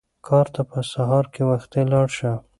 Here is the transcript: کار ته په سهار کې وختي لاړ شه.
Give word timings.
کار 0.27 0.45
ته 0.53 0.61
په 0.69 0.79
سهار 0.91 1.25
کې 1.33 1.41
وختي 1.51 1.83
لاړ 1.91 2.07
شه. 2.17 2.31